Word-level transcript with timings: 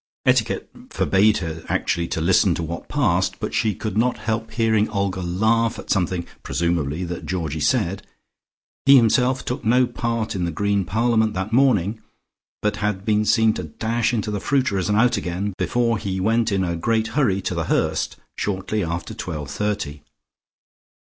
Etiquette 0.25 0.67
forbade 0.89 1.37
her 1.37 1.63
actually 1.69 2.07
to 2.07 2.19
listen 2.19 2.55
to 2.55 2.63
what 2.63 2.89
passed, 2.89 3.39
but 3.39 3.53
she 3.53 3.75
could 3.75 3.95
not 3.95 4.17
help 4.17 4.49
hearing 4.49 4.89
Olga 4.89 5.21
laugh 5.21 5.77
at 5.77 5.91
something 5.91 6.25
(presumably) 6.41 7.03
that 7.03 7.27
Georgie 7.27 7.59
said. 7.59 8.01
He 8.87 8.95
himself 8.95 9.45
took 9.45 9.63
no 9.63 9.85
part 9.85 10.35
in 10.35 10.43
the 10.43 10.49
green 10.49 10.85
parliament 10.85 11.35
that 11.35 11.53
morning, 11.53 12.01
but 12.63 12.77
had 12.77 13.05
been 13.05 13.25
seen 13.25 13.53
to 13.53 13.65
dash 13.65 14.11
into 14.11 14.31
the 14.31 14.39
fruiterer's 14.39 14.89
and 14.89 14.97
out 14.97 15.17
again, 15.17 15.53
before 15.59 15.99
he 15.99 16.19
went 16.19 16.51
in 16.51 16.63
a 16.63 16.75
great 16.75 17.09
hurry 17.09 17.39
to 17.43 17.53
The 17.53 17.65
Hurst, 17.65 18.15
shortly 18.35 18.83
after 18.83 19.13
twelve 19.13 19.51
thirty. 19.51 20.01